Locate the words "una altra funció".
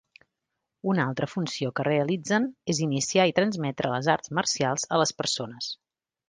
0.93-1.69